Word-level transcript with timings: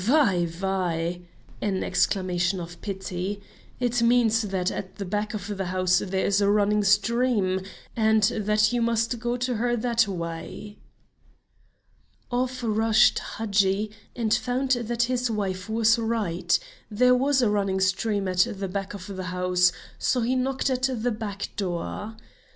"Veyh! 0.03 0.47
Veyh! 0.49 1.21
(an 1.61 1.83
exclamation 1.83 2.59
of 2.59 2.81
pity) 2.81 3.39
it 3.79 4.01
means 4.01 4.41
that 4.41 4.71
at 4.71 4.95
the 4.95 5.05
back 5.05 5.35
of 5.35 5.55
the 5.57 5.65
house 5.65 5.99
there 5.99 6.25
is 6.25 6.41
a 6.41 6.49
running 6.49 6.83
stream, 6.83 7.61
and 7.95 8.23
that 8.23 8.73
you 8.73 8.81
must 8.81 9.19
go 9.19 9.37
to 9.37 9.57
her 9.57 9.75
that 9.77 10.07
way." 10.07 10.79
Off 12.31 12.61
rushed 12.63 13.19
Hadji 13.19 13.91
and 14.15 14.33
found 14.33 14.71
that 14.71 15.03
his 15.03 15.29
wife 15.29 15.69
was 15.69 15.99
right; 15.99 16.57
there 16.89 17.13
was 17.13 17.43
a 17.43 17.49
running 17.51 17.79
stream 17.79 18.27
at 18.27 18.47
the 18.49 18.67
back 18.67 18.95
of 18.95 19.05
the 19.05 19.25
house, 19.25 19.71
so 19.99 20.21
he 20.21 20.35
knocked 20.35 20.71
at 20.71 20.89
the 21.03 21.11
back 21.11 21.49
door. 21.55 22.17